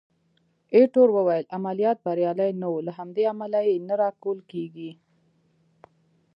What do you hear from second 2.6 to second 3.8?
نه وو، له همدې امله یې